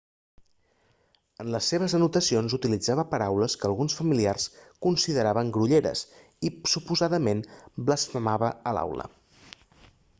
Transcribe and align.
en 1.43 1.49
les 1.55 1.65
seves 1.73 1.93
anotacions 1.97 2.55
utilitzava 2.57 3.03
paraules 3.11 3.57
que 3.63 3.69
alguns 3.69 3.97
familiars 3.99 4.47
consideraven 4.87 5.51
grolleres 5.57 6.03
i 6.49 6.55
suposadament 6.73 7.45
blasfemava 7.91 8.53
a 8.71 8.75
l'aula 8.79 9.07